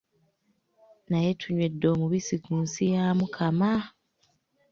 [1.09, 3.71] Naye tunywedde omubisi ku nsi ya Mukama!